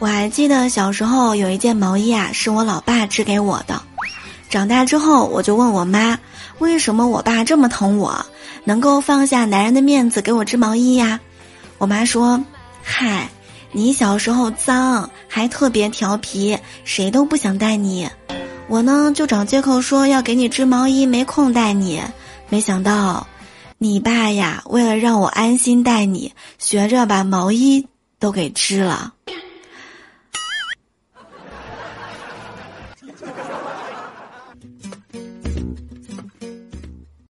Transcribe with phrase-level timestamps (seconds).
[0.00, 3.80] 我还记得小时候有一件毛衣啊是我老爸织给我的。
[4.48, 6.18] 长大之后我就问我妈
[6.58, 8.24] 为什么我爸这么疼我
[8.64, 11.20] 能够放下男人的面子给我织毛衣呀？
[11.76, 12.42] 我妈说
[12.82, 13.28] 嗨
[13.72, 18.08] 你小时候脏还特别调皮谁都不想带你。
[18.68, 22.00] 我呢就找借口说要给你织毛衣没空带你。
[22.48, 23.26] 没想到
[23.76, 27.86] 你爸呀为了让我安心带你学着把毛衣
[28.18, 29.12] 都给织了。